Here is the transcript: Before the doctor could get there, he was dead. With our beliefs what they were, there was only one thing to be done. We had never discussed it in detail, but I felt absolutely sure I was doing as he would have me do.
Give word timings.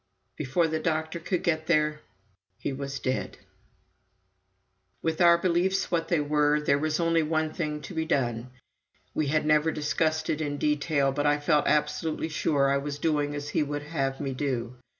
Before 0.35 0.67
the 0.67 0.79
doctor 0.79 1.19
could 1.19 1.43
get 1.43 1.67
there, 1.67 1.99
he 2.57 2.73
was 2.73 2.97
dead. 2.97 3.37
With 5.03 5.21
our 5.21 5.37
beliefs 5.37 5.91
what 5.91 6.07
they 6.07 6.19
were, 6.19 6.59
there 6.59 6.79
was 6.79 6.99
only 6.99 7.21
one 7.21 7.53
thing 7.53 7.81
to 7.81 7.93
be 7.93 8.05
done. 8.05 8.49
We 9.13 9.27
had 9.27 9.45
never 9.45 9.71
discussed 9.71 10.27
it 10.27 10.41
in 10.41 10.57
detail, 10.57 11.11
but 11.11 11.27
I 11.27 11.39
felt 11.39 11.67
absolutely 11.67 12.29
sure 12.29 12.67
I 12.71 12.77
was 12.79 12.97
doing 12.97 13.35
as 13.35 13.49
he 13.49 13.61
would 13.61 13.83
have 13.83 14.19
me 14.19 14.33
do. 14.33 14.73